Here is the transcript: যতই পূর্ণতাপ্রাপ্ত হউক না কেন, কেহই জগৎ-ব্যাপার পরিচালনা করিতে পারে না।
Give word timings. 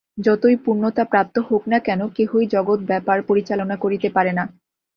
যতই 0.17 0.55
পূর্ণতাপ্রাপ্ত 0.55 1.35
হউক 1.39 1.63
না 1.67 1.79
কেন, 1.79 2.01
কেহই 2.15 2.45
জগৎ-ব্যাপার 2.47 3.17
পরিচালনা 3.21 3.75
করিতে 3.75 4.07
পারে 4.09 4.31
না। 4.33 4.43